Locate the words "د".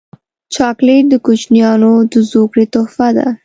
1.09-1.15, 2.11-2.13